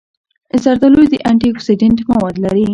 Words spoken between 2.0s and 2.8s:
مواد لري.